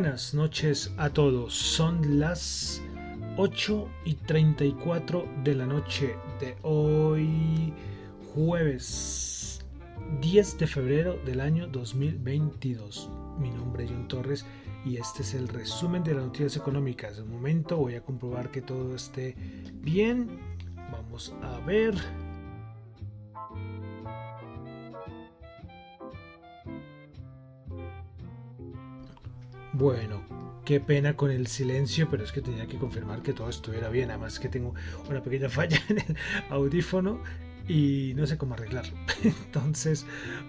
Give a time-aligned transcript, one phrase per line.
[0.00, 1.52] Buenas noches a todos.
[1.54, 2.80] Son las
[3.36, 7.72] 8 y 34 de la noche de hoy,
[8.32, 9.66] jueves
[10.20, 13.10] 10 de febrero del año 2022.
[13.40, 14.46] Mi nombre es John Torres
[14.84, 17.16] y este es el resumen de las noticias económicas.
[17.16, 19.34] De momento voy a comprobar que todo esté
[19.82, 20.28] bien.
[20.92, 21.96] Vamos a ver.
[29.78, 30.24] Bueno,
[30.64, 34.10] qué pena con el silencio, pero es que tenía que confirmar que todo estuviera bien.
[34.10, 34.74] Además que tengo
[35.08, 36.16] una pequeña falla en el
[36.50, 37.22] audífono
[37.68, 38.96] y no sé cómo arreglarlo.
[39.22, 40.04] Entonces,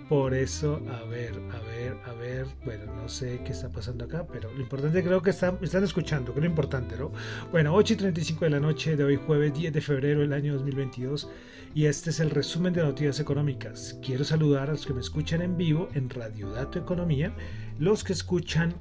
[0.08, 4.25] por eso, a ver, a ver, a ver, bueno, no sé qué está pasando acá,
[4.25, 7.11] pero lo importante creo que están, están escuchando, que es lo importante, ¿no?
[7.52, 10.55] Bueno, 8 y 35 de la noche de hoy, jueves 10 de febrero del año
[10.55, 11.30] 2022,
[11.75, 13.99] y este es el resumen de noticias económicas.
[14.03, 17.31] Quiero saludar a los que me escuchan en vivo en Radio Dato Economía,
[17.77, 18.73] los que escuchan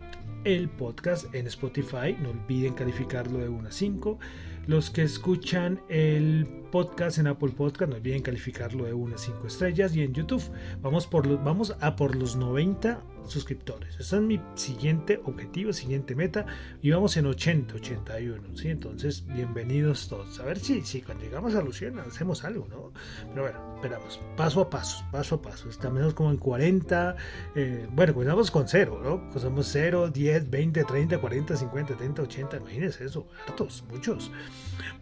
[0.55, 2.17] el podcast en Spotify.
[2.23, 4.19] No olviden calificarlo de 1 a 5.
[4.67, 9.47] Los que escuchan el podcast en Apple Podcast, no olviden calificarlo de 1 a 5
[9.47, 9.95] estrellas.
[9.95, 10.43] Y en YouTube,
[10.81, 13.95] vamos, por los, vamos a por los 90 suscriptores.
[13.99, 16.47] Ese es mi siguiente objetivo, siguiente meta.
[16.83, 18.57] Y vamos en 80, 81.
[18.57, 18.69] ¿sí?
[18.69, 20.39] Entonces, bienvenidos todos.
[20.41, 22.93] A ver si, si cuando llegamos a los 100 hacemos algo, ¿no?
[23.31, 24.21] Pero bueno, esperamos.
[24.37, 25.69] Paso a paso, paso a paso.
[25.69, 27.17] Estamos como en 40.
[27.55, 29.19] Eh, bueno, comenzamos con 0, ¿no?
[29.29, 32.57] Comenzamos 0, 10, 20, 30, 40, 50, 70, 80.
[32.57, 33.27] Imagínense eso.
[33.47, 34.31] Hartos, muchos.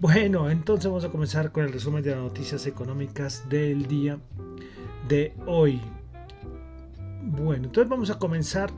[0.01, 4.19] Bueno, entonces vamos a comenzar con el resumen de las noticias económicas del día
[5.09, 5.81] de hoy.
[7.37, 8.71] Bueno, entonces vamos a comenzar.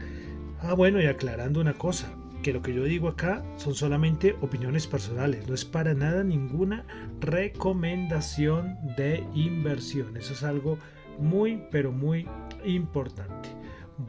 [0.61, 4.87] Ah, bueno, y aclarando una cosa, que lo que yo digo acá son solamente opiniones
[4.87, 6.85] personales, no es para nada ninguna
[7.21, 10.17] recomendación de inversión.
[10.17, 10.79] Eso es algo
[11.19, 12.27] muy, pero muy
[12.65, 13.49] importante.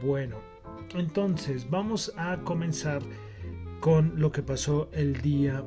[0.02, 0.36] Bueno,
[0.94, 3.02] entonces vamos a comenzar
[3.80, 5.64] con lo que pasó el día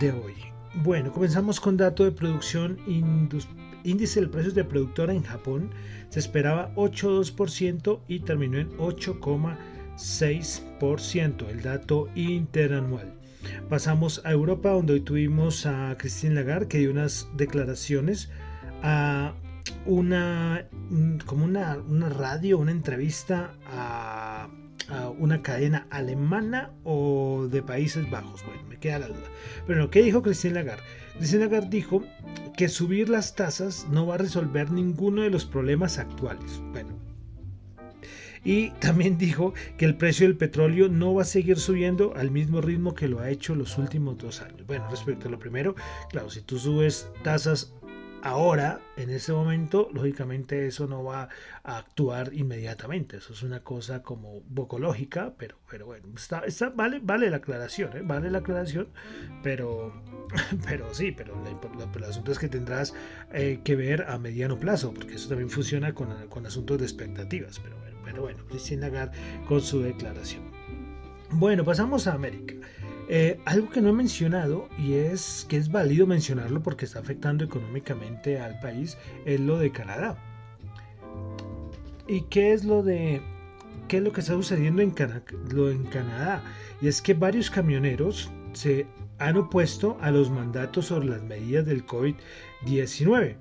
[0.00, 0.34] de hoy.
[0.82, 2.78] Bueno, comenzamos con dato de producción
[3.84, 5.70] índice de precios de productora en Japón.
[6.08, 13.14] Se esperaba 8,2% y terminó en 8,6%, el dato interanual.
[13.68, 18.30] Pasamos a Europa, donde hoy tuvimos a Christine Lagarde, que dio unas declaraciones
[18.82, 19.34] a
[19.86, 20.66] una,
[21.26, 24.23] como una, una radio, una entrevista a
[24.88, 28.44] a una cadena alemana o de Países Bajos.
[28.44, 29.28] Bueno, me queda la duda.
[29.66, 30.82] Pero ¿qué dijo Christine Lagarde?
[31.18, 32.02] Christine Lagarde dijo
[32.56, 36.60] que subir las tasas no va a resolver ninguno de los problemas actuales.
[36.72, 37.04] Bueno.
[38.44, 42.60] Y también dijo que el precio del petróleo no va a seguir subiendo al mismo
[42.60, 44.66] ritmo que lo ha hecho los últimos dos años.
[44.66, 45.74] Bueno, respecto a lo primero,
[46.10, 47.72] claro, si tú subes tasas
[48.24, 51.28] ahora, en ese momento, lógicamente eso no va
[51.62, 53.18] a actuar inmediatamente.
[53.18, 57.96] Eso es una cosa como bocológica, pero, pero bueno, está, está, vale, vale la aclaración,
[57.96, 58.00] ¿eh?
[58.02, 58.88] vale la aclaración,
[59.42, 59.92] pero,
[60.66, 61.34] pero sí, pero
[61.94, 62.94] el asunto es que tendrás
[63.32, 67.60] eh, que ver a mediano plazo, porque eso también funciona con, con asuntos de expectativas.
[67.60, 70.42] Pero bueno, pero bueno, Christine Lagarde con su declaración.
[71.30, 72.54] Bueno, pasamos a América.
[73.08, 77.44] Eh, algo que no he mencionado y es que es válido mencionarlo porque está afectando
[77.44, 78.96] económicamente al país
[79.26, 80.16] es lo de Canadá.
[82.08, 83.20] ¿Y qué es lo de
[83.88, 86.42] qué es lo que está sucediendo en, en Canadá?
[86.80, 88.86] Y es que varios camioneros se
[89.18, 93.36] han opuesto a los mandatos sobre las medidas del COVID-19.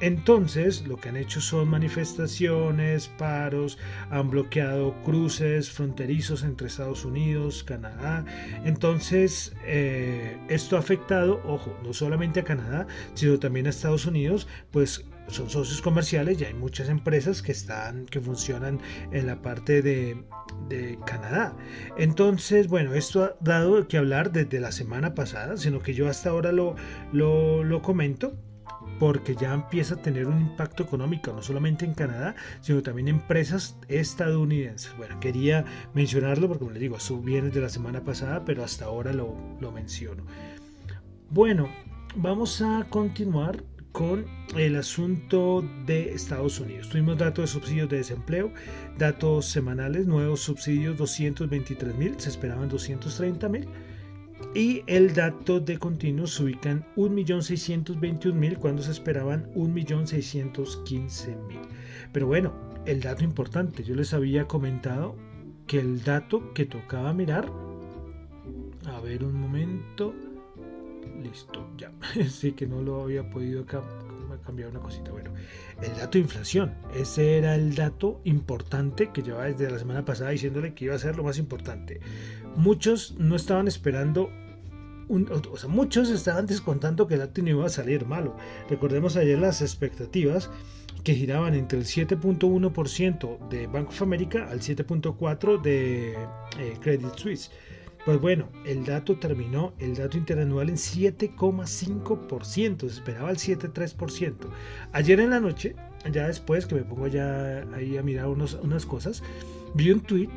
[0.00, 3.78] Entonces, lo que han hecho son manifestaciones, paros,
[4.10, 8.24] han bloqueado cruces fronterizos entre Estados Unidos, Canadá.
[8.64, 14.46] Entonces, eh, esto ha afectado, ojo, no solamente a Canadá, sino también a Estados Unidos,
[14.70, 18.80] pues son socios comerciales y hay muchas empresas que están que funcionan
[19.12, 20.24] en la parte de,
[21.04, 21.56] Canadá
[21.96, 26.30] entonces bueno esto ha dado que hablar desde la semana pasada sino que yo hasta
[26.30, 26.74] ahora lo,
[27.12, 28.34] lo, lo comento
[28.98, 33.16] porque ya empieza a tener un impacto económico, no solamente en Canadá, sino también en
[33.16, 34.96] empresas estadounidenses.
[34.96, 35.64] Bueno, quería
[35.94, 39.36] mencionarlo porque, como les digo, eso viene de la semana pasada, pero hasta ahora lo,
[39.60, 40.24] lo menciono.
[41.30, 41.68] Bueno,
[42.16, 43.62] vamos a continuar
[43.92, 46.88] con el asunto de Estados Unidos.
[46.88, 48.52] Tuvimos datos de subsidios de desempleo,
[48.96, 53.68] datos semanales, nuevos subsidios 223 mil, se esperaban 230 mil
[54.54, 61.36] y el dato de continuos se ubica en 1.621.000 cuando se esperaban 1.615.000.
[62.12, 62.54] Pero bueno,
[62.86, 65.16] el dato importante, yo les había comentado
[65.66, 67.52] que el dato que tocaba mirar,
[68.86, 70.14] a ver un momento,
[71.22, 71.92] listo, ya,
[72.28, 73.66] sí que no lo había podido
[74.42, 75.10] cambiar una cosita.
[75.10, 75.32] Bueno,
[75.82, 80.30] el dato de inflación, ese era el dato importante que llevaba desde la semana pasada
[80.30, 82.00] diciéndole que iba a ser lo más importante
[82.58, 84.30] muchos no estaban esperando
[85.08, 88.36] o sea, muchos estaban descontando que el dato no iba a salir malo.
[88.68, 90.50] Recordemos ayer las expectativas
[91.02, 97.50] que giraban entre el 7.1% de Bank of America al 7.4% de eh, Credit Suisse.
[98.04, 104.34] Pues bueno, el dato terminó, el dato interanual en 7,5%, se esperaba el 7,3%.
[104.92, 105.74] Ayer en la noche,
[106.10, 109.22] ya después que me pongo ya ahí a mirar unas cosas,
[109.74, 110.28] vi un tweet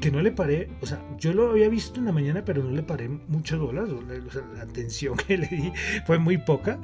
[0.00, 2.70] que no le paré, o sea, yo lo había visto en la mañana, pero no
[2.70, 5.72] le paré muchas bolas, o sea, la atención que le di
[6.06, 6.78] fue muy poca,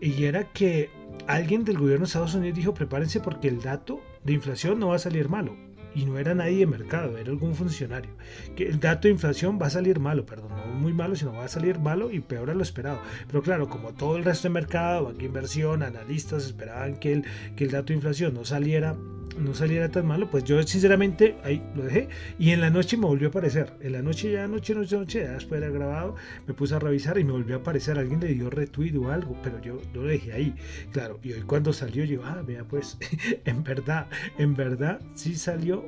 [0.00, 0.90] y era que
[1.26, 4.96] alguien del gobierno de Estados Unidos dijo, prepárense porque el dato de inflación no va
[4.96, 5.56] a salir malo,
[5.96, 8.10] y no era nadie de mercado, era algún funcionario.
[8.54, 11.46] Que el dato de inflación va a salir malo, perdón, no muy malo, sino va
[11.46, 13.00] a salir malo y peor a lo esperado.
[13.26, 17.24] Pero claro, como todo el resto de mercado, banca inversión, analistas esperaban que el,
[17.56, 18.94] que el dato de inflación no saliera
[19.38, 22.08] no saliera tan malo, pues yo sinceramente ahí lo dejé
[22.38, 23.74] y en la noche me volvió a aparecer.
[23.80, 27.18] En la noche ya, noche, noche, noche, ya después era grabado, me puse a revisar
[27.18, 27.98] y me volvió a aparecer.
[27.98, 30.54] Alguien le dio retweet o algo, pero yo lo dejé ahí.
[30.92, 32.98] Claro, y hoy cuando salió yo, ah, vea, pues
[33.44, 34.06] en verdad,
[34.38, 35.84] en verdad sí salió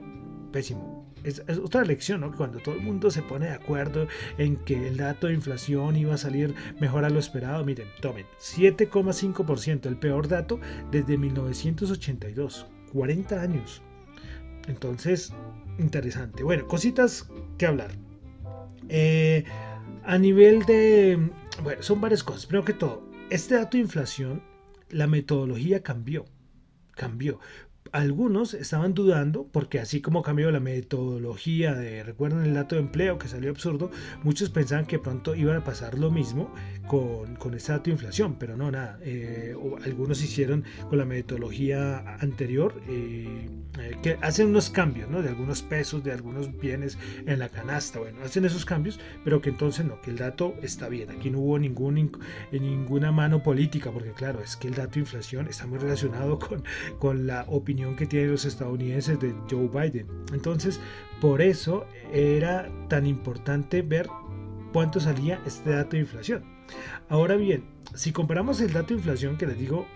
[0.52, 1.06] pésimo.
[1.24, 2.32] Es, otra lección, ¿no?
[2.32, 4.06] Cuando todo el mundo se pone de acuerdo
[4.38, 8.26] en que el dato de inflación iba a salir mejor a lo esperado, miren, tomen,
[8.40, 10.60] 7,5%, el peor dato
[10.90, 12.66] desde 1982.
[12.92, 13.82] 40 años.
[14.66, 15.32] Entonces,
[15.78, 16.42] interesante.
[16.42, 17.90] Bueno, cositas que hablar.
[18.88, 19.44] Eh,
[20.04, 21.30] a nivel de...
[21.62, 22.46] Bueno, son varias cosas.
[22.46, 24.42] Primero que todo, este dato de inflación,
[24.90, 26.24] la metodología cambió.
[26.92, 27.38] Cambió
[27.92, 33.18] algunos estaban dudando porque así como cambió la metodología de, recuerden el dato de empleo
[33.18, 33.90] que salió absurdo,
[34.22, 36.52] muchos pensaban que pronto iba a pasar lo mismo
[36.86, 38.98] con, con este dato de inflación, pero no, nada.
[39.02, 39.54] Eh,
[39.84, 43.48] algunos hicieron con la metodología anterior eh,
[43.78, 45.22] eh, que hacen unos cambios, ¿no?
[45.22, 49.50] De algunos pesos, de algunos bienes en la canasta, bueno, hacen esos cambios, pero que
[49.50, 51.10] entonces no, que el dato está bien.
[51.10, 52.10] Aquí no hubo ningún,
[52.50, 56.64] ninguna mano política, porque claro, es que el dato de inflación está muy relacionado con,
[56.98, 60.06] con la opinión que tienen los estadounidenses de Joe Biden.
[60.32, 60.80] Entonces,
[61.20, 64.08] por eso era tan importante ver
[64.72, 66.44] cuánto salía este dato de inflación.
[67.08, 67.64] Ahora bien,
[67.94, 69.86] si comparamos el dato de inflación que les digo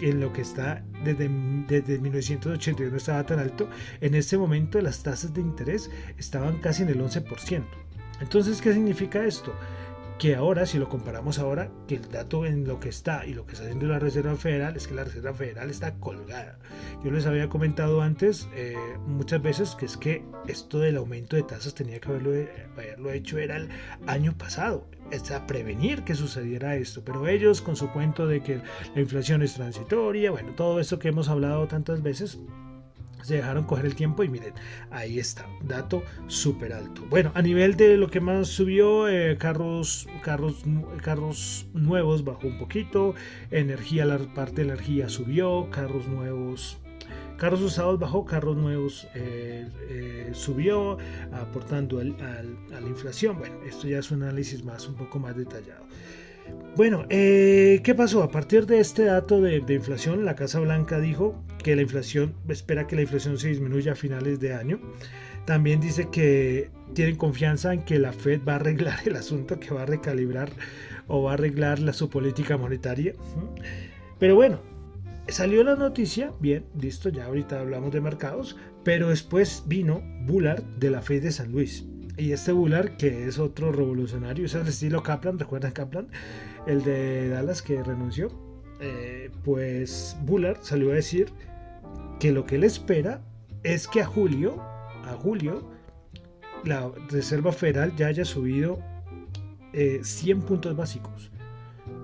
[0.00, 1.28] en lo que está desde,
[1.68, 3.68] desde 1982 no estaba tan alto,
[4.00, 7.64] en este momento las tasas de interés estaban casi en el 11%.
[8.20, 9.54] Entonces, ¿qué significa esto?
[10.20, 13.46] Que ahora, si lo comparamos ahora, que el dato en lo que está y lo
[13.46, 16.58] que está haciendo la Reserva Federal es que la Reserva Federal está colgada.
[17.02, 21.42] Yo les había comentado antes eh, muchas veces que es que esto del aumento de
[21.42, 22.32] tasas tenía que haberlo,
[22.74, 23.70] haberlo hecho era el
[24.06, 28.60] año pasado, es a prevenir que sucediera esto, pero ellos con su cuento de que
[28.94, 32.38] la inflación es transitoria, bueno, todo esto que hemos hablado tantas veces,
[33.22, 34.54] se dejaron coger el tiempo y miren,
[34.90, 37.04] ahí está, dato súper alto.
[37.08, 40.64] Bueno, a nivel de lo que más subió, eh, carros, carros,
[41.02, 43.14] carros nuevos bajó un poquito,
[43.50, 46.78] energía, la parte de energía subió, carros nuevos
[47.40, 50.98] Carros usados bajó, carros nuevos eh, eh, subió,
[51.32, 53.38] aportando a la inflación.
[53.38, 55.86] Bueno, esto ya es un análisis más, un poco más detallado.
[56.76, 58.22] Bueno, eh, ¿qué pasó?
[58.22, 62.86] A partir de este dato de, inflación, la Casa Blanca dijo que la inflación, espera
[62.86, 64.80] que la inflación se disminuya a finales de año.
[65.46, 69.74] También dice que tienen confianza en que la Fed va a arreglar el asunto, que
[69.74, 70.50] va a recalibrar
[71.08, 73.14] o va a arreglar la, su política monetaria.
[74.18, 74.60] Pero bueno,
[75.28, 80.90] salió la noticia, bien, listo, ya ahorita hablamos de mercados, pero después vino Bullard de
[80.90, 81.84] la Fed de San Luis.
[82.16, 86.08] Y este Bullard, que es otro revolucionario, es el estilo Kaplan, ¿recuerdan Kaplan?
[86.66, 88.30] El de Dallas que renunció.
[88.80, 91.30] Eh, pues Bullard salió a decir
[92.18, 93.22] que lo que él espera
[93.62, 95.70] es que a julio, a julio,
[96.64, 98.78] la Reserva Federal ya haya subido
[99.72, 101.30] 100 eh, puntos básicos.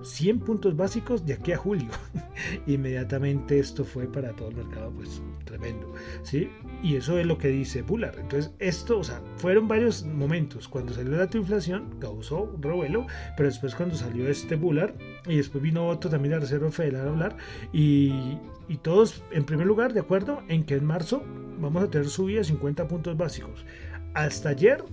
[0.03, 1.89] 100 puntos básicos de aquí a julio.
[2.67, 5.95] Inmediatamente esto fue para todo el mercado, pues tremendo.
[6.23, 6.51] ¿sí?
[6.83, 8.19] Y eso es lo que dice Bullard.
[8.19, 10.69] Entonces, esto, o sea, fueron varios momentos.
[10.69, 13.07] Cuando salió el dato de inflación, causó un revuelo,
[13.39, 14.95] pero después cuando salió este Bullard,
[15.27, 17.37] y después vino otro también la Reserva Federal a hablar,
[17.73, 18.39] y,
[18.69, 21.23] y todos, en primer lugar, de acuerdo en que en marzo
[21.59, 23.65] vamos a tener subida de 50 puntos básicos.
[24.13, 24.85] Hasta ayer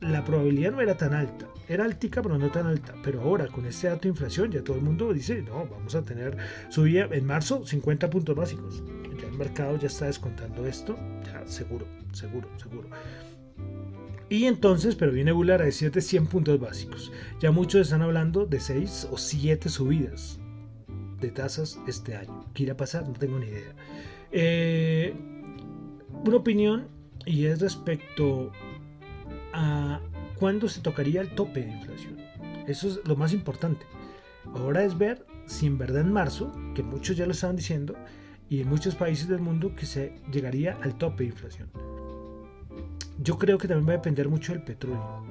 [0.00, 1.46] la probabilidad no era tan alta.
[1.68, 2.94] Era altica, pero no tan alta.
[3.02, 6.02] Pero ahora, con este dato de inflación, ya todo el mundo dice, no, vamos a
[6.02, 6.36] tener
[6.68, 8.82] subida en marzo 50 puntos básicos.
[9.22, 10.96] El mercado ya está descontando esto,
[11.46, 12.88] seguro, seguro, seguro.
[14.28, 17.10] Y entonces, pero viene Bular a decirte 100 puntos básicos.
[17.40, 20.38] Ya muchos están hablando de 6 o 7 subidas
[21.20, 22.44] de tasas este año.
[22.52, 23.08] ¿Qué irá a pasar?
[23.08, 23.74] No tengo ni idea.
[24.30, 25.14] Eh,
[26.24, 26.88] una opinión
[27.24, 28.52] y es respecto
[29.52, 30.00] a
[30.38, 32.18] cuándo se tocaría el tope de inflación.
[32.66, 33.86] Eso es lo más importante.
[34.54, 37.96] Ahora es ver si en verdad en marzo, que muchos ya lo estaban diciendo,
[38.48, 41.70] y en muchos países del mundo que se llegaría al tope de inflación.
[43.18, 45.24] Yo creo que también va a depender mucho del petróleo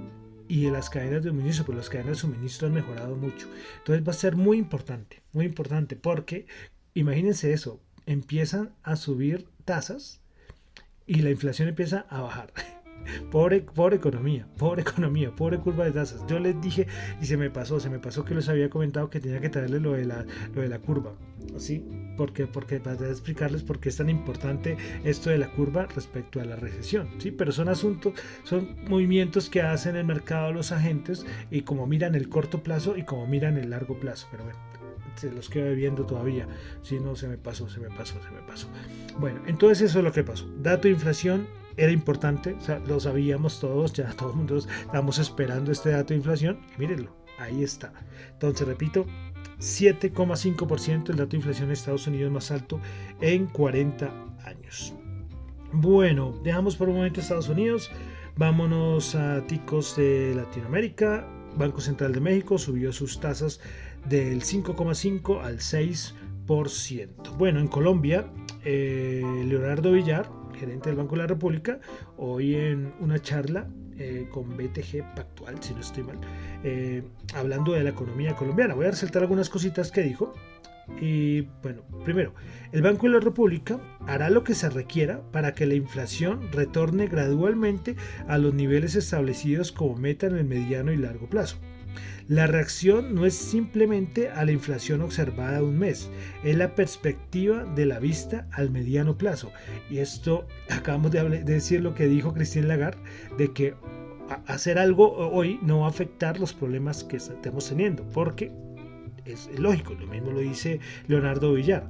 [0.48, 3.48] y de las cadenas de suministro, porque las cadenas de suministro han mejorado mucho.
[3.80, 6.48] Entonces va a ser muy importante, muy importante, porque
[6.94, 10.22] imagínense eso, empiezan a subir tasas
[11.06, 12.54] y la inflación empieza a bajar.
[13.32, 16.25] Pobre, pobre economía, pobre economía, pobre curva de tasas.
[16.27, 16.88] Yo les dije
[17.22, 19.82] y se me pasó, se me pasó que les había comentado que tenía que traerles
[19.82, 21.13] lo de la, lo de la curva.
[21.58, 21.86] ¿Sí?
[22.18, 26.46] Porque, porque para explicarles por qué es tan importante esto de la curva respecto a
[26.46, 27.08] la recesión.
[27.20, 27.32] ¿sí?
[27.32, 28.13] Pero son asuntos,
[28.44, 33.04] son movimientos que hacen el mercado los agentes y como miran el corto plazo y
[33.04, 34.27] como miran el largo plazo.
[34.32, 34.60] Pero bueno,
[35.18, 36.48] se los quedo viendo todavía.
[36.84, 38.68] Si no, se me pasó, se me pasó, se me pasó.
[39.20, 40.48] Bueno, entonces eso es lo que pasó.
[40.60, 41.48] Dato de inflación
[41.78, 42.56] era importante,
[42.88, 47.94] lo sabíamos todos, ya todo mundo estamos esperando este dato de inflación mírenlo, ahí está.
[48.34, 49.06] Entonces, repito,
[49.60, 52.80] 7,5% el dato de inflación en Estados Unidos más alto
[53.22, 54.12] en 40
[54.46, 54.96] años.
[55.72, 57.92] Bueno, dejamos por un momento Estados Unidos,
[58.36, 61.28] vámonos a ticos de Latinoamérica.
[61.58, 63.60] Banco Central de México subió sus tasas
[64.10, 67.38] del 5,5 al 6%.
[67.38, 68.32] Bueno, en Colombia,
[68.64, 71.80] eh, Leonardo Villar, gerente del Banco de la República,
[72.18, 76.20] hoy en una charla eh, con BTG Pactual, si no estoy mal,
[76.64, 78.76] eh, hablando de la economía colombiana.
[78.76, 80.34] Voy a resaltar algunas cositas que dijo.
[81.02, 82.34] Y bueno, primero,
[82.72, 87.08] el Banco de la República hará lo que se requiera para que la inflación retorne
[87.08, 87.98] gradualmente
[88.30, 91.58] a los niveles establecidos como meta en el mediano y largo plazo.
[92.28, 96.10] La reacción no es simplemente a la inflación observada un mes,
[96.44, 99.52] es la perspectiva de la vista al mediano plazo.
[99.90, 103.00] Y esto acabamos de, decir lo que dijo Christine Lagarde,
[103.38, 103.76] de que
[104.46, 108.52] hacer algo hoy no va a afectar los problemas que estamos teniendo, porque
[109.24, 111.88] es lógico, lo mismo lo dice Leonardo Villar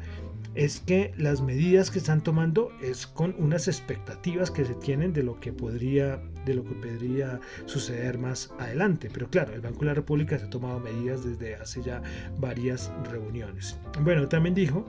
[0.58, 5.22] es que las medidas que están tomando es con unas expectativas que se tienen de
[5.22, 9.10] lo que podría de lo que podría suceder más adelante.
[9.14, 12.02] Pero claro, el Banco de la República se ha tomado medidas desde hace ya
[12.40, 13.78] varias reuniones.
[14.02, 14.88] Bueno, también dijo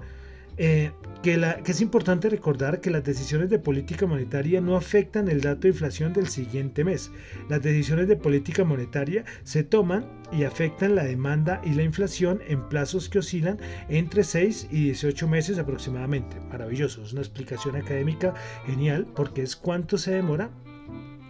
[0.58, 0.90] eh,
[1.22, 5.62] que, la, es importante recordar que las decisiones de política monetaria no afectan el dato
[5.62, 7.10] de inflación del siguiente mes.
[7.48, 12.68] Las decisiones de política monetaria se toman y afectan la demanda y la inflación en
[12.68, 16.40] plazos que oscilan entre 6 y 18 meses aproximadamente.
[16.50, 18.34] Maravilloso, es una explicación académica
[18.66, 20.50] genial porque es cuánto se demora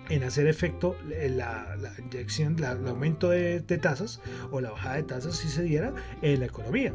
[0.09, 5.49] en hacer efecto la, inyección, el aumento de tasas o la bajada de tasas si
[5.49, 5.93] se diera
[6.23, 6.95] en la economía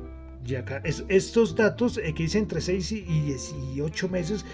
[1.08, 4.46] estos datos eh, que dice entre 6 y 18 meses,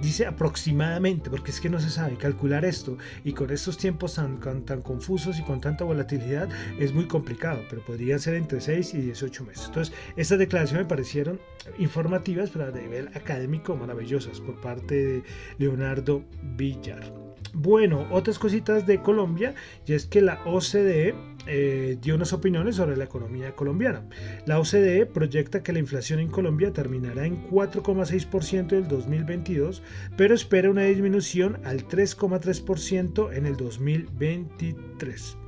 [0.00, 4.40] dice aproximadamente, porque es que no se sabe calcular esto y con estos tiempos tan,
[4.40, 6.48] tan, confusos y con tanta volatilidad
[6.78, 9.66] es muy complicado, pero podrían ser entre 6 y 18 meses.
[9.66, 11.40] Entonces, estas declaraciones me parecieron
[11.78, 15.22] informativas, pero a nivel académico maravillosas por parte de
[15.58, 16.24] Leonardo
[16.56, 17.25] Villar.
[17.58, 19.54] Bueno, otras cositas de Colombia,
[19.86, 21.14] y es que la OCDE
[21.46, 24.02] eh, dio unas opiniones sobre la economía colombiana.
[24.46, 29.82] La OCDE proyecta que la inflación en Colombia terminará en 4,6% del 2022,
[30.16, 35.38] pero espera una disminución al 3,3% en el 2023.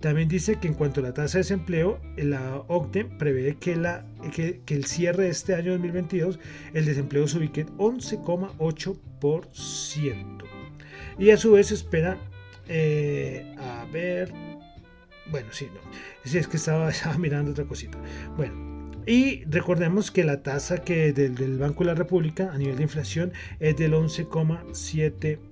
[0.00, 4.74] También dice que en cuanto a la tasa de desempleo, la OCDE prevé que, que
[4.74, 6.38] el cierre de este año 2022
[6.72, 10.57] el desempleo se ubique en 11,8%
[11.18, 12.16] y a su vez espera
[12.68, 14.32] eh, a ver
[15.30, 15.80] bueno sí no.
[16.24, 17.98] Si es que estaba, mirando otra cosita.
[18.36, 18.68] Bueno
[19.06, 22.82] y recordemos que la tasa que del, del, Banco de la República a nivel de
[22.82, 25.47] inflación es del 11,7%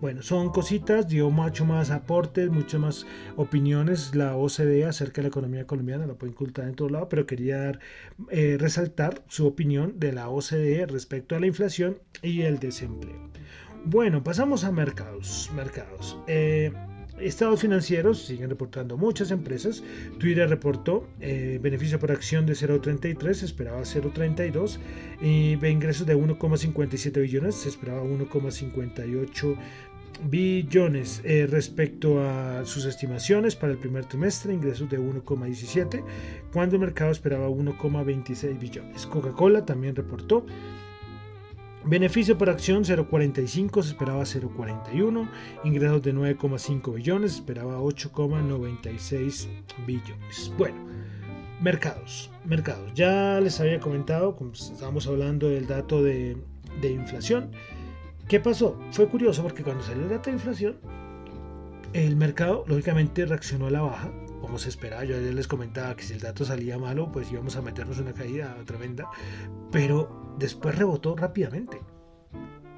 [0.00, 3.06] Bueno, son cositas, dio mucho más aportes, muchas más
[3.36, 7.26] opiniones la OCDE acerca de la economía colombiana, la puede ocultar en todo lado, pero
[7.26, 7.78] quería
[8.30, 13.30] eh, resaltar su opinión de la OCDE respecto a la inflación y el desempleo.
[13.84, 15.50] Bueno, pasamos a mercados.
[15.54, 16.18] Mercados.
[16.26, 16.72] Eh,
[17.20, 19.82] estados financieros siguen reportando muchas empresas.
[20.18, 24.78] Twitter reportó eh, beneficio por acción de 0.33, se esperaba 0.32.
[25.20, 29.56] Y ingresos de 1,57 billones, se esperaba 1,58
[30.24, 36.02] billones eh, respecto a sus estimaciones para el primer trimestre, ingresos de 1,17,
[36.52, 39.06] cuando el mercado esperaba 1,26 billones.
[39.06, 40.46] Coca-Cola también reportó
[41.86, 45.30] Beneficio por acción 0.45, se esperaba 0.41.
[45.62, 49.46] Ingresos de 9,5 billones, se esperaba 8,96
[49.86, 50.52] billones.
[50.58, 50.84] Bueno,
[51.60, 52.28] mercados.
[52.44, 52.92] Mercados.
[52.94, 56.36] Ya les había comentado, como estábamos hablando del dato de,
[56.82, 57.52] inflación.
[58.26, 58.76] ¿Qué pasó?
[58.90, 60.78] Fue curioso porque cuando salió el dato de inflación,
[61.92, 65.04] el mercado lógicamente reaccionó a la baja como se esperaba.
[65.04, 68.12] Yo ayer les comentaba que si el dato salía malo, pues íbamos a meternos una
[68.12, 69.08] caída tremenda.
[69.70, 71.80] Pero después rebotó rápidamente.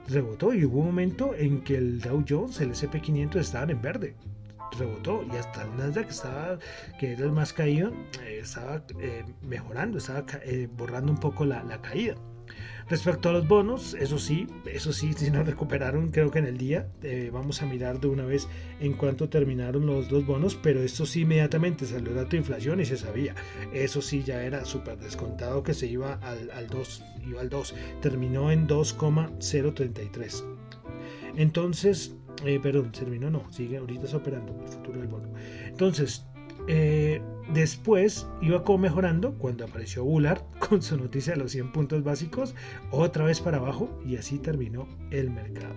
[0.07, 4.17] Rebotó y hubo un momento en que el Dow Jones, el SP500 estaban en verde.
[4.79, 6.59] Rebotó y hasta el Nasdaq estaba,
[6.99, 7.91] que era el más caído,
[8.23, 12.15] eh, estaba eh, mejorando, estaba eh, borrando un poco la, la caída.
[12.89, 16.57] Respecto a los bonos, eso sí, eso sí, si nos recuperaron creo que en el
[16.57, 16.89] día.
[17.03, 18.49] Eh, vamos a mirar de una vez
[18.81, 22.81] en cuánto terminaron los dos bonos, pero esto sí inmediatamente salió el dato de inflación
[22.81, 23.35] y se sabía.
[23.73, 27.75] Eso sí ya era súper descontado que se iba al, al 2, iba al 2.
[28.01, 30.45] Terminó en 2,033.
[31.37, 35.29] Entonces, eh, perdón, terminó no, sigue ahorita está operando el futuro del bono.
[35.67, 36.25] Entonces,
[36.69, 37.23] eh,
[37.53, 42.55] después iba como mejorando cuando apareció Bullard con su noticia de los 100 puntos básicos,
[42.91, 45.75] otra vez para abajo y así terminó el mercado.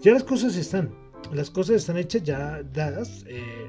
[0.00, 0.90] Ya las cosas están,
[1.32, 3.24] las cosas están hechas ya dadas.
[3.28, 3.68] Eh,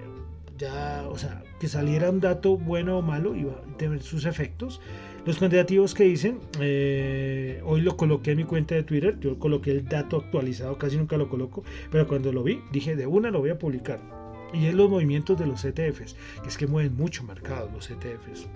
[0.57, 4.79] ya, o sea, que saliera un dato bueno o malo iba a tener sus efectos.
[5.25, 9.71] Los cuantitativos que dicen, eh, hoy lo coloqué en mi cuenta de Twitter, yo coloqué
[9.71, 13.39] el dato actualizado, casi nunca lo coloco, pero cuando lo vi dije de una lo
[13.39, 14.20] voy a publicar
[14.53, 18.47] y es los movimientos de los ETFs, que es que mueven mucho mercado los ETFs.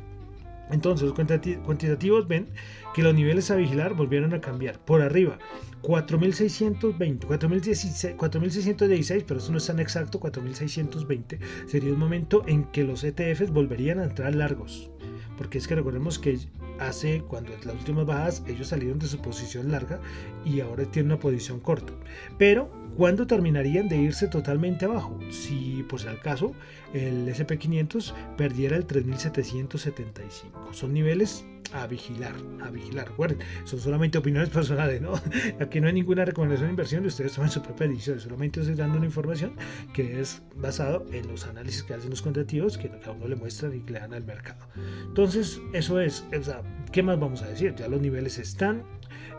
[0.71, 2.47] Entonces, los cuantitativos ven
[2.95, 4.79] que los niveles a vigilar volvieron a cambiar.
[4.79, 5.37] Por arriba,
[5.83, 13.03] 4.620, 4.616, pero eso no es tan exacto, 4.620 sería el momento en que los
[13.03, 14.89] ETFs volverían a entrar largos.
[15.37, 16.39] Porque es que recordemos que
[16.79, 19.99] hace, cuando las últimas bajas, ellos salieron de su posición larga
[20.45, 21.93] y ahora tienen una posición corta.
[22.39, 25.19] Pero ¿Cuándo terminarían de irse totalmente abajo?
[25.29, 26.53] Si, por si al caso,
[26.93, 30.73] el SP500 perdiera el 3775.
[30.73, 33.09] Son niveles a vigilar, a vigilar.
[33.09, 35.13] Recuerden, son solamente opiniones personales, ¿no?
[35.59, 38.19] Aquí no hay ninguna recomendación de inversión de ustedes toman su propia decisión.
[38.19, 39.53] Solamente estoy dando una información
[39.93, 43.75] que es basado en los análisis que hacen los contratativos que cada uno le muestran
[43.75, 44.67] y que le dan al mercado.
[45.05, 46.61] Entonces, eso es, o sea,
[46.93, 47.75] ¿qué más vamos a decir?
[47.75, 48.83] Ya los niveles están,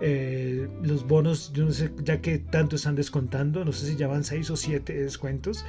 [0.00, 4.06] eh, los bonos, yo no sé, ya que tanto están descontando, no sé si ya
[4.06, 5.64] van 6 o 7 descuentos.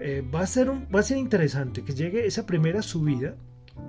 [0.00, 3.36] Eh, va, a ser va a ser interesante que llegue esa primera subida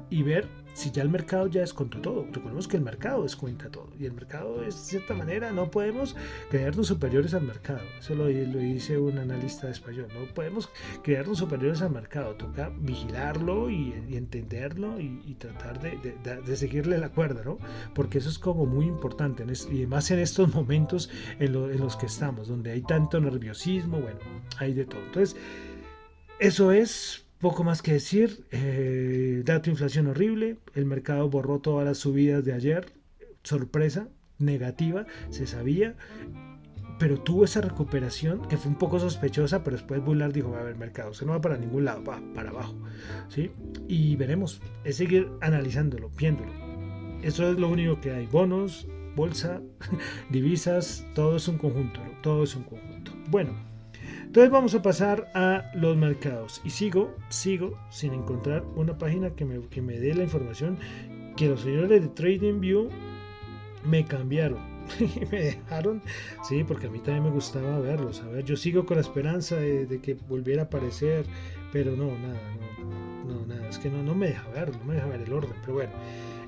[0.09, 2.27] y ver si ya el mercado ya descontó todo.
[2.31, 6.17] Recordemos que el mercado descuenta todo y el mercado es de cierta manera no podemos
[6.49, 7.79] creernos superiores al mercado.
[7.97, 10.07] Eso lo, lo dice un analista español.
[10.13, 10.69] No podemos
[11.01, 12.35] creernos superiores al mercado.
[12.35, 17.57] Toca vigilarlo y, entenderlo y, tratar de, seguirle la cuerda, ¿no?
[17.93, 21.09] Porque eso es como muy importante y más en estos momentos
[21.39, 24.19] en, en los que estamos, donde hay tanto nerviosismo, bueno,
[24.57, 25.01] hay de todo.
[25.05, 25.37] Entonces,
[26.39, 28.43] eso es poco más que decir.
[28.49, 30.57] Eh, dato de inflación horrible.
[30.73, 32.87] El mercado borró todas las subidas de ayer.
[33.43, 34.07] Sorpresa
[34.39, 35.93] negativa, se sabía.
[36.97, 40.75] Pero tuvo esa recuperación que fue un poco sospechosa, pero después Bullard dijo, a ver,
[40.75, 42.73] mercado, se no va para ningún lado, va para abajo.
[43.29, 43.51] ¿sí?
[43.87, 46.51] Y veremos, es seguir analizándolo, viéndolo.
[47.21, 48.25] Eso es lo único que hay.
[48.25, 49.61] Bonos, bolsa,
[50.31, 53.11] divisas, todo es un conjunto, todo es un conjunto.
[53.29, 53.74] Bueno.
[54.35, 56.59] Entonces vamos a pasar a los mercados.
[56.65, 60.77] Y sigo, sigo sin encontrar una página que me, que me dé la información
[61.37, 62.89] que los señores de TradingView
[63.85, 64.59] me cambiaron.
[64.99, 66.01] y me dejaron,
[66.43, 68.19] sí, porque a mí también me gustaba verlos.
[68.23, 71.25] A ver, yo sigo con la esperanza de, que volviera a aparecer,
[71.71, 72.41] pero no, nada,
[72.83, 75.31] no, no, nada, es que no, no me deja ver, no me deja ver el
[75.31, 75.93] orden, pero bueno.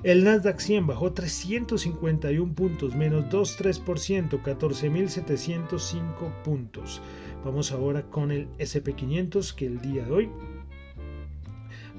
[0.04, 7.02] El Nasdaq 100 bajó 351 puntos, menos 2,3%, 14.705 puntos.
[7.44, 10.30] Vamos ahora con el SP500 que el día de hoy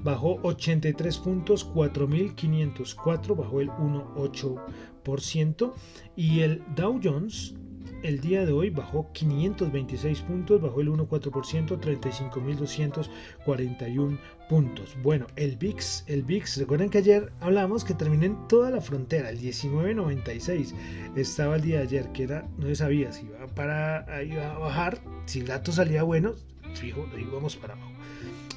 [0.02, 5.74] bajó 83 puntos, 4.504, bajó el 1,8%.
[6.16, 7.54] Y el Dow Jones
[8.02, 14.96] el día de hoy bajó 526 puntos, bajó el 1,4%, 35.241 puntos.
[15.02, 19.30] Bueno, el VIX, el VIX, recuerden que ayer hablamos que terminé en toda la frontera,
[19.30, 20.74] el 19.96
[21.16, 25.00] estaba el día de ayer, que era, no sabía si iba, para, iba a bajar,
[25.26, 26.34] si el dato salía bueno,
[26.74, 27.90] fijo, íbamos para abajo.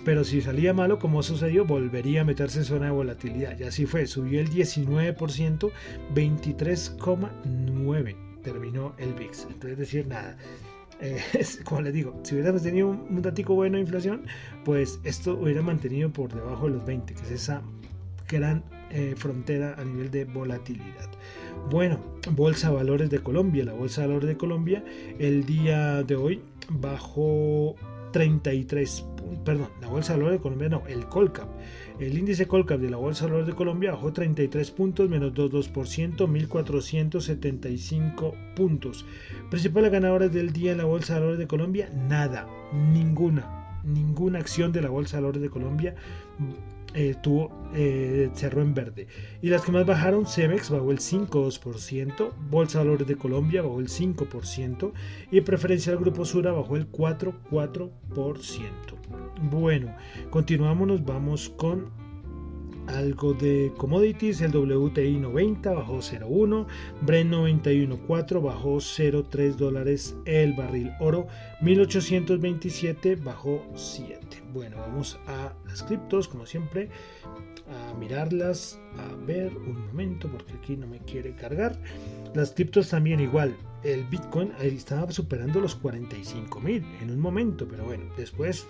[0.05, 3.57] Pero si salía malo, como sucedió, volvería a meterse en zona de volatilidad.
[3.57, 5.71] Y así fue, subió el 19%,
[6.13, 9.47] 23,9 terminó el VIX.
[9.49, 10.37] Entonces, decir, nada.
[11.01, 11.19] Eh,
[11.65, 14.25] como les digo, si hubiéramos tenido un, un datico bueno de inflación,
[14.63, 17.61] pues esto hubiera mantenido por debajo de los 20, que es esa
[18.27, 21.09] gran eh, frontera a nivel de volatilidad.
[21.71, 21.99] Bueno,
[22.31, 23.65] Bolsa Valores de Colombia.
[23.65, 24.83] La Bolsa de Valores de Colombia
[25.17, 27.75] el día de hoy bajó
[28.13, 29.05] 33,
[29.43, 31.49] perdón, la Bolsa de Valores de Colombia no, el Colcap.
[31.99, 36.15] El índice Colcap de la Bolsa de Valores de Colombia bajó 33 puntos, menos 2,2%,
[36.15, 39.05] 1.475 puntos.
[39.49, 44.71] Principales ganadores del día en la Bolsa de Valores de Colombia, nada, ninguna, ninguna acción
[44.71, 45.95] de la Bolsa de Valores de Colombia
[46.93, 49.07] eh, tuvo, eh, cerró en verde.
[49.41, 53.79] Y las que más bajaron, Cemex bajó el 5,2%, Bolsa de Valores de Colombia bajó
[53.79, 54.91] el 5%
[55.31, 57.91] y Preferencial Grupo Sura bajó el 4,4%.
[59.49, 59.95] Bueno,
[60.29, 62.02] continuamos, vamos con
[62.87, 66.65] algo de commodities, el WTI 90 bajó 0.1,
[67.01, 71.27] Brent 91.4 bajó 0.3 dólares el barril, oro
[71.61, 74.43] 1827 bajó 7.
[74.53, 76.89] Bueno, vamos a las criptos como siempre,
[77.67, 81.77] a mirarlas, a ver un momento porque aquí no me quiere cargar.
[82.33, 87.83] Las criptos también igual, el Bitcoin estaba superando los 45 mil en un momento, pero
[87.85, 88.65] bueno, después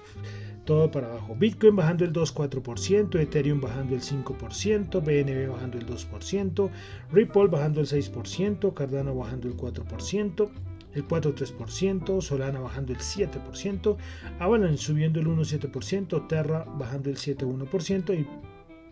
[0.65, 1.35] todo para abajo.
[1.35, 6.69] Bitcoin bajando el 2,4%, Ethereum bajando el 5%, BNB bajando el 2%,
[7.11, 10.49] Ripple bajando el 6%, Cardano bajando el 4%,
[10.93, 13.97] el 4,3%, Solana bajando el 7%,
[14.39, 18.27] Avalanche subiendo el 1,7%, Terra bajando el 7,1% y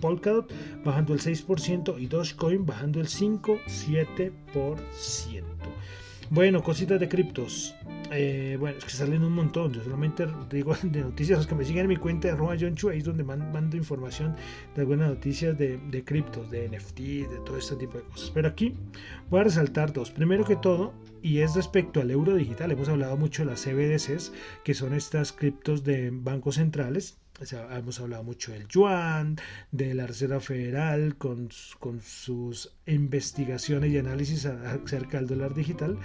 [0.01, 0.51] Polkadot
[0.84, 4.31] bajando el 6% y Dogecoin bajando el 5,7%.
[6.31, 7.75] Bueno, cositas de criptos.
[8.09, 9.73] Eh, bueno, es que salen un montón.
[9.73, 11.39] Yo solamente digo de noticias.
[11.39, 13.75] Los que me siguen en mi cuenta de arroba John Chu, ahí es donde mando
[13.75, 14.37] información
[14.73, 18.31] de algunas noticias de, de criptos, de NFT, de todo este tipo de cosas.
[18.33, 18.73] Pero aquí
[19.29, 20.09] voy a resaltar dos.
[20.09, 22.71] Primero que todo, y es respecto al euro digital.
[22.71, 24.31] Hemos hablado mucho de las CBDCs,
[24.63, 27.20] que son estas criptos de bancos centrales
[27.71, 29.38] hemos hablado mucho del yuan,
[29.71, 31.49] de la Reserva Federal con,
[31.80, 35.97] con sus investigaciones y análisis acerca del dólar digital,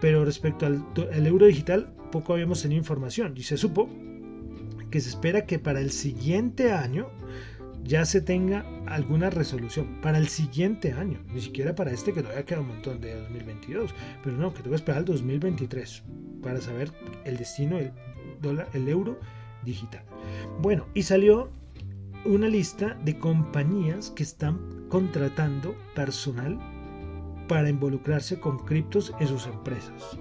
[0.00, 3.88] pero respecto al, euro digital poco habíamos tenido información y se supo
[4.90, 7.10] que se espera que para el siguiente año
[7.84, 12.44] ya se tenga alguna resolución para el siguiente año, ni siquiera para este que todavía
[12.44, 16.02] queda un montón de 2022, pero no, que tengo que esperar al 2023
[16.42, 16.90] para saber
[17.24, 17.92] el destino del
[18.40, 19.18] dólar, el euro
[19.68, 20.02] digital.
[20.60, 21.50] Bueno, y salió
[22.24, 26.58] una lista de compañías que están contratando personal
[27.48, 30.18] para involucrarse con criptos en sus empresas.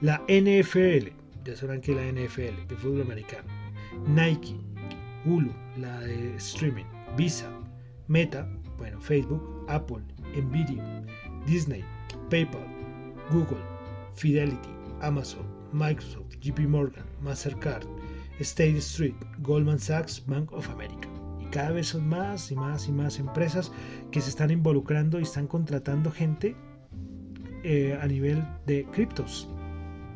[0.00, 1.08] La NFL,
[1.44, 3.48] ya sabrán que la NFL de fútbol americano,
[4.06, 4.56] Nike,
[5.24, 6.84] Hulu, la de streaming,
[7.16, 7.50] Visa,
[8.06, 10.02] Meta, bueno, Facebook, Apple,
[10.34, 11.04] Nvidia,
[11.46, 11.84] Disney,
[12.30, 12.66] PayPal,
[13.30, 13.62] Google,
[14.14, 17.86] Fidelity, Amazon, Microsoft, JP Morgan, Mastercard,
[18.40, 21.08] State Street, Goldman Sachs, Bank of America.
[21.40, 23.72] Y cada vez son más y más y más empresas
[24.10, 26.56] que se están involucrando y están contratando gente
[27.64, 29.48] eh, a nivel de criptos.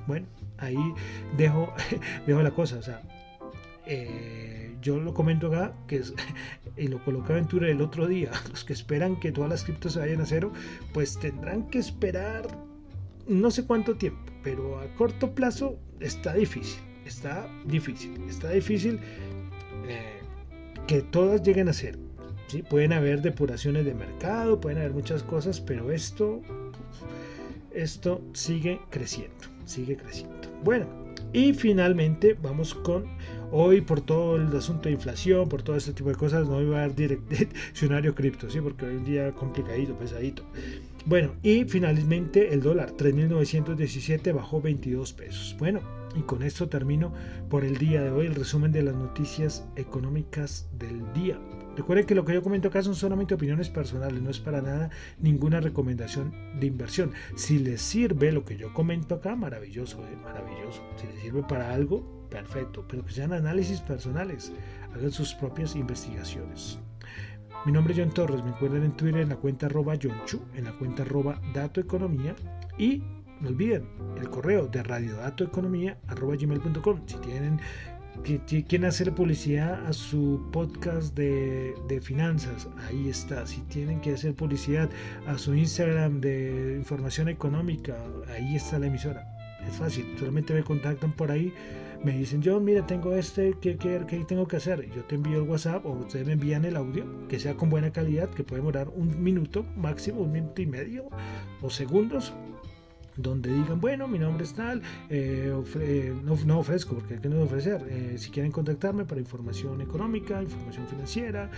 [0.06, 0.26] Bueno,
[0.58, 0.78] ahí
[1.36, 1.72] dejo,
[2.26, 2.76] dejo la cosa.
[2.76, 3.02] O sea,
[3.86, 6.14] eh, yo lo comento acá, que es,
[6.76, 9.94] y lo colocaba en Twitter el otro día, los que esperan que todas las criptos
[9.94, 10.52] se vayan a cero,
[10.92, 12.46] pues tendrán que esperar
[13.26, 18.20] no sé cuánto tiempo, pero a corto plazo está difícil está difícil.
[18.28, 18.98] Está difícil
[19.88, 20.20] eh,
[20.86, 21.98] que todas lleguen a ser.
[22.46, 22.62] ¿sí?
[22.62, 26.40] Pueden haber depuraciones de mercado, pueden haber muchas cosas, pero esto,
[27.72, 30.36] esto sigue creciendo, sigue creciendo.
[30.64, 30.86] Bueno,
[31.32, 33.06] y finalmente vamos con
[33.50, 36.78] hoy por todo el asunto de inflación, por todo este tipo de cosas, no iba
[36.78, 38.60] a dar diccionario cripto, ¿sí?
[38.60, 40.42] porque hoy un día complicadito, pesadito.
[41.04, 45.56] Bueno, y finalmente el dólar 3.917 bajó 22 pesos.
[45.58, 45.80] Bueno,
[46.14, 47.12] y con esto termino
[47.48, 51.38] por el día de hoy el resumen de las noticias económicas del día.
[51.76, 54.90] Recuerden que lo que yo comento acá son solamente opiniones personales, no es para nada
[55.18, 57.12] ninguna recomendación de inversión.
[57.34, 60.16] Si les sirve lo que yo comento acá, maravilloso, ¿eh?
[60.22, 60.82] maravilloso.
[60.96, 64.52] Si les sirve para algo, perfecto, pero que sean análisis personales,
[64.94, 66.78] hagan sus propias investigaciones.
[67.64, 70.12] Mi nombre es John Torres, me encuentran en Twitter en la cuenta arroba John
[70.54, 72.34] en la cuenta arroba Dato Economía
[72.76, 73.02] y
[73.42, 73.86] no olviden
[74.18, 77.00] el correo de radiodatoeconomía.com.
[77.06, 77.60] Si tienen
[78.22, 83.46] quieren hacer publicidad a su podcast de, de, finanzas, ahí está.
[83.46, 84.90] Si tienen que hacer publicidad
[85.26, 87.96] a su Instagram de información económica,
[88.28, 89.26] ahí está la emisora.
[89.66, 91.52] Es fácil, solamente me contactan por ahí,
[92.04, 94.90] me dicen, yo, mira, tengo este, ¿qué, qué, qué tengo que hacer?
[94.90, 97.92] Yo te envío el WhatsApp o ustedes me envían el audio, que sea con buena
[97.92, 101.08] calidad, que puede demorar un minuto máximo, un minuto y medio
[101.60, 102.34] o segundos
[103.16, 107.84] donde digan, bueno, mi nombre es tal, eh, eh, no, ofrezco, porque que no ofrecer.
[107.88, 111.50] Eh, si quieren contactarme para información económica, información financiera,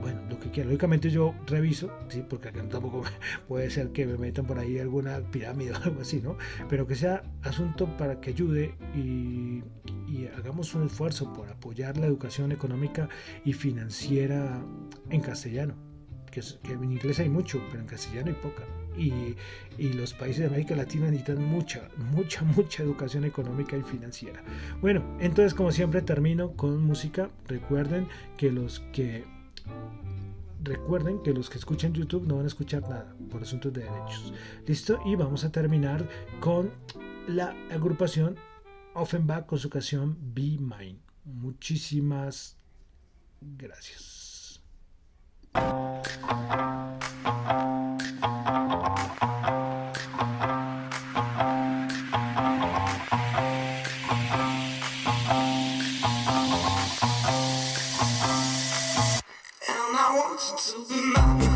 [0.00, 0.70] bueno, lo que quieran.
[0.70, 2.22] Lógicamente yo reviso, ¿sí?
[2.28, 3.02] porque acá tampoco
[3.48, 6.36] puede ser que me metan por ahí alguna pirámide o algo así, ¿no?
[6.68, 9.62] Pero que sea asunto para que ayude y,
[10.36, 13.08] hagamos un esfuerzo por apoyar la educación económica
[13.44, 14.62] y financiera
[15.08, 15.74] en castellano.
[16.30, 18.64] Que, que en inglés hay mucho, pero en castellano hay poca
[18.96, 19.34] y,
[19.78, 24.42] los países de América Latina necesitan mucha, mucha, mucha educación económica y financiera.
[24.80, 27.30] Bueno, entonces como siempre termino con música.
[27.46, 29.24] Recuerden que los que
[30.62, 34.32] recuerden que los que escuchan YouTube no van a escuchar nada por asuntos de derechos.
[34.66, 35.00] ¿Listo?
[35.06, 36.06] Y vamos a terminar
[36.40, 36.70] con
[37.26, 38.36] la agrupación
[38.94, 40.98] Offenbach con su canción Be Mine.
[41.24, 42.56] Muchísimas
[43.40, 44.60] gracias.
[60.10, 61.49] I want you to be mine.